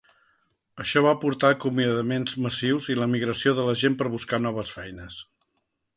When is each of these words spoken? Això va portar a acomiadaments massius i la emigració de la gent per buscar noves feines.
Això 0.83 1.01
va 1.07 1.11
portar 1.25 1.51
a 1.51 1.57
acomiadaments 1.57 2.35
massius 2.45 2.89
i 2.95 2.97
la 3.01 3.07
emigració 3.11 3.53
de 3.61 3.67
la 3.69 3.77
gent 3.83 3.99
per 4.01 4.09
buscar 4.15 4.41
noves 4.47 4.73
feines. 4.79 5.21